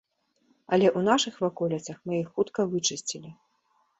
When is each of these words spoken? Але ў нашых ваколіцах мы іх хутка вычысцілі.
Але 0.77 0.87
ў 0.97 1.07
нашых 1.09 1.35
ваколіцах 1.43 1.97
мы 2.11 2.17
іх 2.21 2.31
хутка 2.37 2.65
вычысцілі. 2.71 3.29